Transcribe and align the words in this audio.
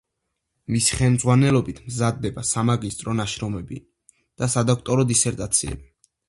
მისი 0.75 0.95
ხელმძღვანელობით 1.01 1.81
მზადდება 1.89 2.45
სამაგისტრო 2.53 3.15
ნაშრომები 3.19 3.79
და 4.43 4.51
სადოქტორო 4.55 5.07
დისერტაციები. 5.13 5.89